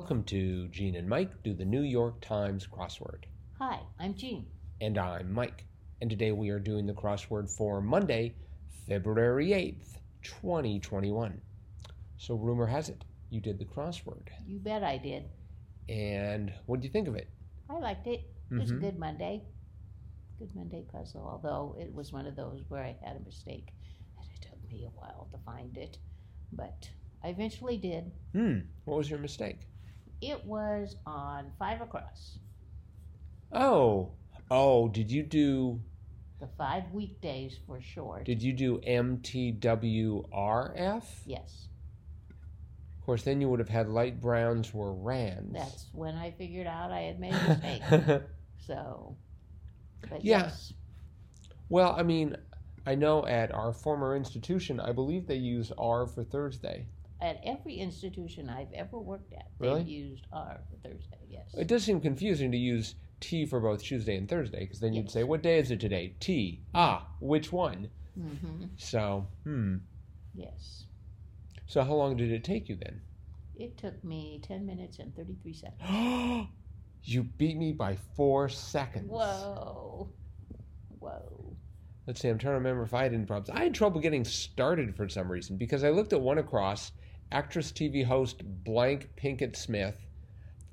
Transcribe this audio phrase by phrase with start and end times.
[0.00, 3.24] Welcome to Jean and Mike do the New York Times crossword.
[3.58, 4.46] Hi, I'm Jean.
[4.80, 5.66] And I'm Mike.
[6.00, 8.34] And today we are doing the crossword for Monday,
[8.88, 11.42] February 8th, 2021.
[12.16, 14.28] So, rumor has it, you did the crossword.
[14.46, 15.24] You bet I did.
[15.90, 17.28] And what do you think of it?
[17.68, 18.22] I liked it.
[18.50, 18.78] It was Mhm.
[18.78, 19.42] a good Monday.
[20.38, 23.74] Good Monday puzzle, although it was one of those where I had a mistake
[24.18, 25.98] and it took me a while to find it.
[26.50, 26.90] But
[27.22, 28.12] I eventually did.
[28.32, 29.66] Hmm, what was your mistake?
[30.20, 32.38] It was on five across.
[33.52, 34.10] Oh,
[34.50, 35.80] oh, did you do
[36.40, 38.24] The five weekdays for short.
[38.24, 40.24] did you do MTWRF?
[41.26, 41.66] yes.
[42.98, 45.52] Of course, then you would have had light browns were rands.
[45.54, 47.82] That's when I figured out I had made a mistake.
[48.66, 49.16] so
[50.08, 50.42] but Yeah.
[50.42, 50.72] yes.
[51.68, 52.36] well, I mean,
[52.86, 56.86] I know at our former institution, I believe they use R for Thursday.
[57.20, 59.80] At every institution I've ever worked at, Really?
[59.80, 61.50] they've used R for Thursday, yes.
[61.54, 65.10] It does seem confusing to use T for both Tuesday and Thursday, because then you'd
[65.10, 66.62] say, "What day is it today?" T.
[66.74, 67.90] Ah, which one?
[68.14, 69.76] hmm So, hmm.
[70.34, 70.86] Yes.
[71.66, 73.02] So, how long did it take you then?
[73.54, 76.48] It took me 10 minutes and 33 seconds.
[77.04, 79.10] you beat me by four seconds.
[79.10, 80.08] Whoa.
[80.98, 81.56] Whoa.
[82.06, 82.28] Let's see.
[82.28, 83.50] I'm trying to remember if I had any problems.
[83.50, 86.92] I had trouble getting started for some reason because I looked at one across
[87.32, 90.06] actress, TV host blank Pinkett Smith.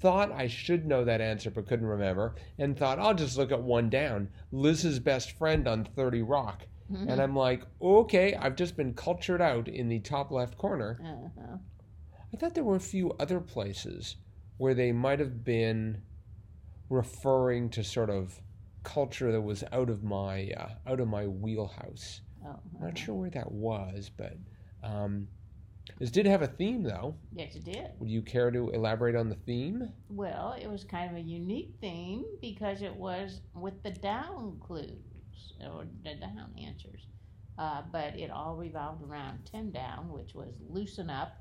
[0.00, 3.62] Thought I should know that answer but couldn't remember, and thought I'll just look at
[3.62, 4.28] one down.
[4.52, 6.66] Liz's best friend on 30 Rock.
[6.88, 11.00] And I'm like, okay, I've just been cultured out in the top left corner.
[11.02, 11.56] Uh-huh.
[12.32, 14.16] I thought there were a few other places
[14.58, 16.02] where they might have been
[16.88, 18.40] referring to sort of
[18.84, 22.20] culture that was out of my uh, out of my wheelhouse.
[22.46, 24.36] Oh, I'm not sure where that was, but
[24.84, 25.26] um,
[25.98, 27.16] this did have a theme, though.
[27.32, 27.90] Yes, it did.
[27.98, 29.92] Would you care to elaborate on the theme?
[30.08, 34.98] Well, it was kind of a unique theme because it was with the down clues
[35.60, 37.06] or the down answers.
[37.58, 41.38] Uh, but it all revolved around 10 down, which was loosen up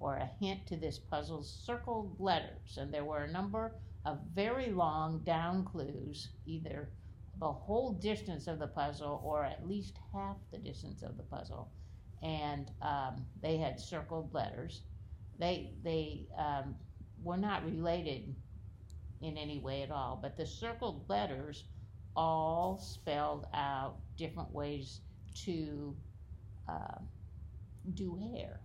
[0.00, 2.78] or a hint to this puzzle's circled letters.
[2.78, 3.74] And there were a number
[4.06, 6.88] of very long down clues, either
[7.38, 11.70] the whole distance of the puzzle or at least half the distance of the puzzle.
[12.22, 14.82] And um, they had circled letters.
[15.38, 16.74] They, they um,
[17.22, 18.34] were not related
[19.20, 21.64] in any way at all, but the circled letters
[22.16, 25.00] all spelled out different ways
[25.44, 25.94] to
[26.68, 26.98] uh,
[27.94, 28.60] do hair.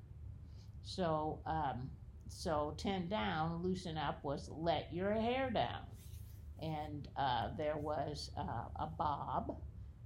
[0.84, 1.90] So, um,
[2.28, 5.86] so ten down, loosen up was let your hair down,
[6.62, 9.58] and uh, there was uh, a bob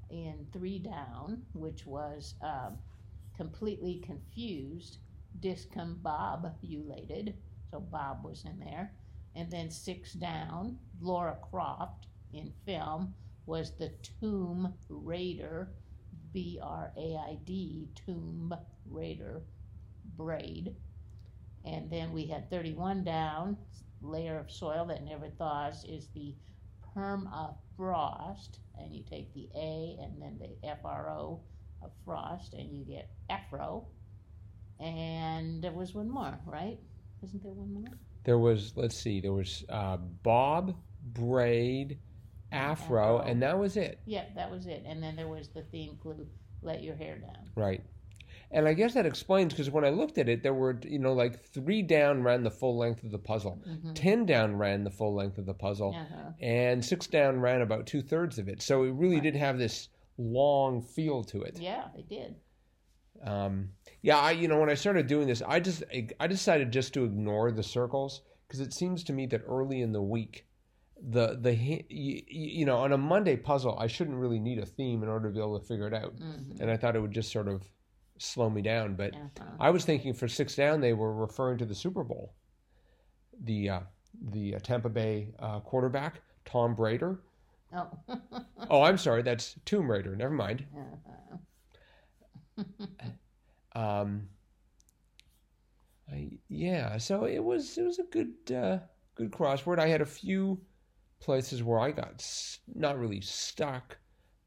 [0.09, 2.77] in three down, which was um,
[3.37, 4.97] completely confused,
[5.39, 7.33] discombobulated.
[7.71, 8.91] So Bob was in there,
[9.35, 13.13] and then six down, Laura Croft in film
[13.45, 15.69] was the Tomb Raider,
[16.33, 18.53] B R A I D, Tomb
[18.89, 19.41] Raider
[20.17, 20.75] braid.
[21.65, 23.57] And then we had 31 down,
[24.01, 26.35] layer of soil that never thaws is the
[26.95, 28.59] permafrost.
[28.79, 31.41] And you take the A and then the F R O
[31.81, 33.85] of frost, and you get Afro.
[34.79, 36.77] And there was one more, right?
[37.23, 37.83] isn't there one more?
[38.25, 40.75] There was, let's see, there was uh, Bob,
[41.13, 41.97] Braid,
[42.51, 43.27] Afro, Afro.
[43.27, 43.99] and that was it.
[44.05, 44.83] Yeah, that was it.
[44.85, 46.27] And then there was the theme clue,
[46.61, 47.49] let your hair down.
[47.55, 47.81] Right.
[48.51, 51.13] And I guess that explains because when I looked at it, there were, you know,
[51.13, 53.95] like three down ran the full length of the puzzle, Mhm.
[53.95, 56.31] 10 down ran the full length of the puzzle, Uh-huh.
[56.39, 58.61] and six down ran about two thirds of it.
[58.61, 59.23] So it really Right.
[59.23, 61.59] did have this long feel to it.
[61.59, 62.35] Yeah, it did.
[63.23, 63.69] Um,
[64.01, 65.83] yeah, I, you know, when I started doing this, I just
[66.19, 69.91] I decided just to ignore the circles because it seems to me that early in
[69.91, 70.45] the week,
[71.01, 75.03] the the you, you know on a Monday puzzle, I shouldn't really need a theme
[75.03, 77.11] in order to be able to figure it out, hmm and I thought it would
[77.11, 77.63] just sort of
[78.19, 78.95] slow me down.
[78.95, 79.45] But Uh-huh.
[79.59, 82.33] I was thinking for six down, they were referring to the Super Bowl,
[83.43, 83.79] the uh,
[84.31, 87.05] the uh, Tampa Bay uh, quarterback Tom Brady.
[87.73, 87.89] Oh.
[88.69, 90.13] Oh, I'm sorry, that's Tomb Raider.
[90.17, 90.65] Never mind.
[92.57, 92.65] Uh-huh.
[93.75, 94.27] Um,
[96.11, 98.79] I, yeah, so it was it was a good uh,
[99.15, 99.79] good crossword.
[99.79, 100.59] I had a few
[101.21, 103.97] places where I got s- not really stuck,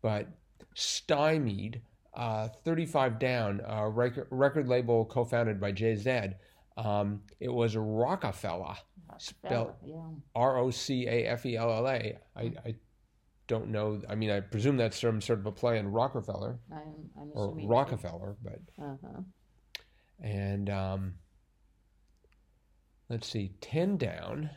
[0.03, 0.29] but
[0.75, 1.83] stymied.
[2.13, 6.31] Uh, 35 down, a record, record label co-founded by Jay Z.
[6.77, 8.77] Um, it was Roc-A-Fella,
[9.19, 9.95] Spell- yeah.
[10.35, 12.19] R O C A F E L L A.
[12.37, 12.75] I I
[13.51, 14.01] don't know.
[14.09, 17.59] I mean, I presume that's some sort of a play on Rockefeller I'm, I'm or.
[17.67, 19.23] Rockefeller, but Uh-huh.
[20.21, 21.15] and um,
[23.09, 24.51] let's see, 10 down.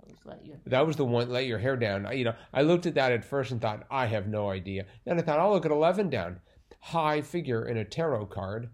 [0.00, 0.54] That was let you.
[0.64, 2.06] That was the one, let your hair down.
[2.06, 4.86] I, you know, I looked at that at first and thought, I have no idea.
[5.04, 6.40] Then I thought, I'll look at 11 down.
[6.80, 8.70] High figure in a tarot card.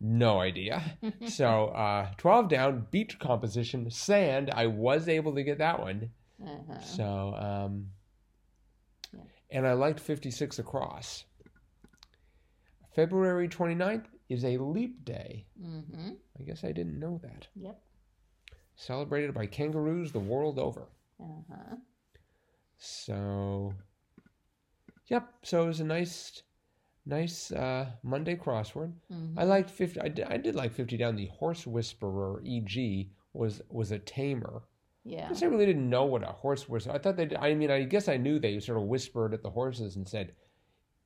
[0.00, 0.96] No idea.
[1.28, 4.50] so uh, 12 down, beach composition, sand.
[4.54, 6.08] I was able to get that one.
[6.42, 6.80] Uh-huh.
[6.80, 7.88] So, um.
[9.50, 11.24] And I liked 56 across.
[12.94, 15.46] February 29th is a leap day.
[15.60, 16.10] Mm-hmm.
[16.38, 17.46] I guess I didn't know that.
[17.54, 17.78] Yep.
[18.76, 20.88] Celebrated by kangaroos the world over.
[21.20, 21.76] Uh-huh.
[22.78, 23.74] So,
[25.06, 25.28] yep.
[25.42, 26.42] So it was a nice,
[27.06, 28.92] nice uh, Monday crossword.
[29.12, 29.38] Mm-hmm.
[29.38, 30.00] I liked 50.
[30.00, 31.16] I did, I did like 50 down.
[31.16, 34.62] The horse whisperer, E.G., was was a tamer.
[35.10, 35.28] I Yeah.
[35.28, 36.86] guess I really didn't know what a horse was.
[36.86, 37.34] I thought they.
[37.36, 40.34] I mean, I guess I knew they sort of whispered at the horses and said,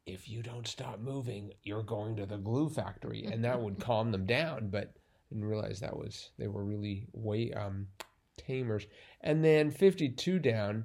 [0.07, 4.13] "If you don't stop moving, you're going to the glue factory," and that would calm
[4.13, 4.69] them down.
[4.69, 7.89] But I didn't realize that was they were really way um,
[8.37, 8.87] tamers.
[9.23, 10.85] And then fifty-two down.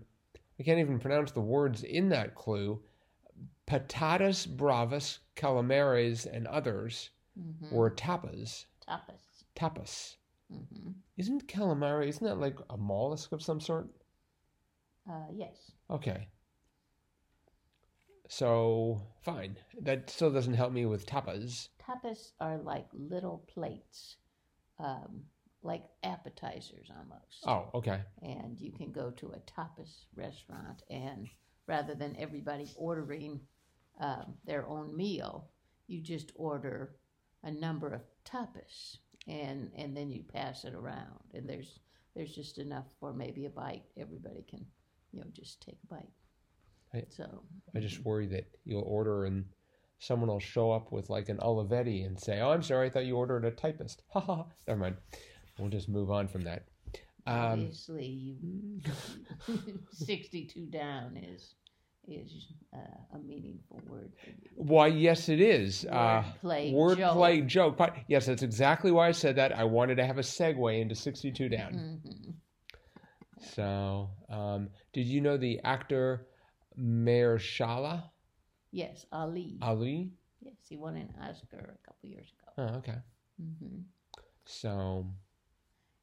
[0.59, 2.81] I can't even pronounce the words in that clue.
[3.67, 7.73] Patatas bravas, calamares, and others Mm-hmm.
[7.73, 8.65] were tapas.
[8.85, 9.43] Tapas.
[9.55, 10.15] Tapas.
[10.53, 10.91] Mm-hmm.
[11.17, 12.07] Isn't calamari?
[12.07, 13.87] Isn't that like a mollusk of some sort?
[15.09, 15.71] Uh, yes.
[15.89, 16.27] Okay.
[18.29, 19.57] So fine.
[19.81, 21.69] That still doesn't help me with tapas.
[21.81, 24.17] Tapas are like little plates,
[24.77, 25.23] um,
[25.63, 27.43] like appetizers almost.
[27.45, 28.01] Oh, okay.
[28.21, 31.27] And you can go to a tapas restaurant, and
[31.67, 33.39] rather than everybody ordering
[33.99, 35.49] um, their own meal,
[35.87, 36.95] you just order
[37.43, 38.97] a number of tapas,
[39.27, 41.19] and and then you pass it around.
[41.33, 41.79] And there's
[42.15, 43.83] there's just enough for maybe a bite.
[43.97, 44.65] Everybody can,
[45.11, 46.09] you know, just take a bite.
[46.93, 47.43] I- so
[47.75, 49.45] I just worry that you'll order and
[49.99, 53.05] someone will show up with like an Olivetti and say, "Oh, I'm sorry, I thought
[53.05, 54.45] you ordered a typist." Ha ha.
[54.67, 54.97] Never mind.
[55.59, 56.63] We'll just move on from that.
[57.27, 58.81] Um, obviously, you
[59.91, 61.53] 62 down is
[62.11, 62.77] is uh,
[63.15, 64.11] a meaningful word
[64.55, 65.85] why, yes, it is.
[65.85, 67.77] Uh, Wordplay wordplay joke.
[67.77, 69.57] But yes, that's exactly why I said that.
[69.57, 71.99] I wanted to have a segue into 62 down.
[72.11, 72.31] hmm
[73.39, 76.27] So, um, did you know the actor
[76.77, 78.03] Mahershala
[78.71, 79.57] Yes, Ali.
[79.61, 80.11] Ali?
[80.41, 82.51] yes, he won an Oscar a couple years ago.
[82.57, 82.97] Oh, okay.
[83.39, 83.79] hmm
[84.45, 85.05] So,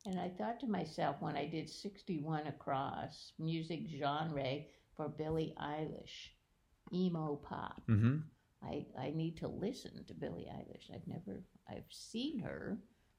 [0.06, 4.60] And I thought to myself when I did 61 across music genre
[4.96, 6.30] for Billie Eilish,
[6.92, 7.82] emo pop.
[7.86, 8.16] hmm
[8.62, 10.90] I, I need to listen to Billie Eilish.
[10.92, 12.78] I've never I've seen her,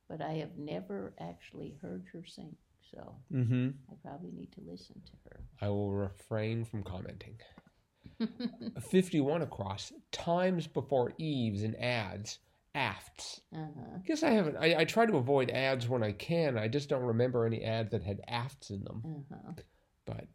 [0.09, 2.56] but I have never actually heard her sing.
[2.91, 5.39] So hmm I probably need to listen to her.
[5.62, 7.38] I will refrain from commenting.
[8.89, 12.39] 51 across, times before eves and ads,
[12.74, 13.41] afts.
[13.53, 13.97] uh-huh.
[13.97, 16.57] I guess I haven't, I, I try to avoid ads when I can.
[16.57, 19.03] I just don't remember any ads that had afts in them.
[19.06, 19.53] Uh-huh.
[20.06, 20.27] But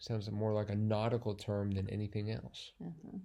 [0.00, 2.72] sounds more like a nautical term than anything else.
[2.84, 3.18] Uh-huh.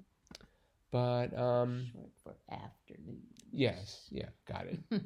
[0.91, 3.21] But, um, Short for afternoon.
[3.51, 4.79] yes, yeah, got it.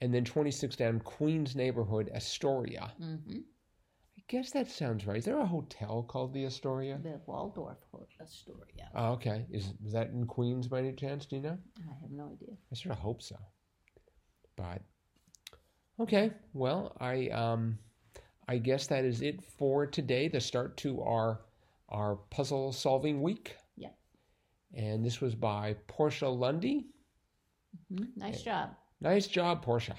[0.00, 2.92] and then 26 down, Queens neighborhood, Astoria.
[2.98, 3.40] hmm
[4.18, 5.18] I guess that sounds right.
[5.18, 6.98] Is there a hotel called the Astoria?
[7.02, 7.78] The Waldorf
[8.20, 8.88] Astoria.
[8.94, 9.44] Oh, okay.
[9.50, 11.26] Is, is that in Queens by any chance?
[11.26, 11.58] Do you know?
[11.78, 12.54] I have no idea.
[12.70, 13.36] I sort of hope so.
[14.56, 14.80] But
[16.00, 17.78] okay, well, I um,
[18.48, 20.28] I guess that is it for today.
[20.28, 21.40] The start to our
[21.88, 23.56] our puzzle solving week.
[23.76, 23.90] Yeah.
[24.74, 26.86] And this was by Portia Lundy.
[27.88, 28.70] hmm Nice job.
[29.00, 29.96] Nice job, Portia.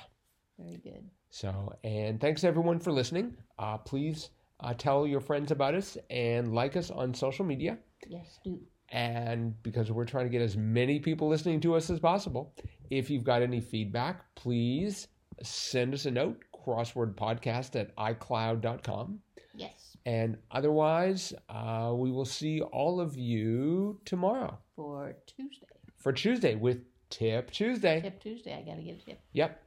[0.58, 1.10] Very good.
[1.29, 3.36] So, and thanks everyone for listening.
[3.58, 4.29] Uh, please
[4.60, 7.77] uh, tell your friends about us and like us on social media.
[8.08, 8.60] Yes, do.
[8.89, 12.53] And because we're trying to get as many people listening to us as possible,
[12.91, 15.08] if you've got any feedback, please
[15.41, 19.20] send us a note crosswordpodcast at icloud.com.
[19.55, 19.98] Yes.
[20.05, 25.67] And otherwise, uh, we will see all of you tomorrow For Tuesday.
[25.98, 26.79] for Tuesday with
[27.10, 28.01] Tip Tuesday.
[28.01, 28.53] Tip Tuesday.
[28.58, 29.20] I got to get a tip.
[29.34, 29.62] Yep.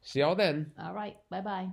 [0.00, 0.72] See y'all then.
[0.78, 1.16] All right.
[1.30, 1.68] Bye bye.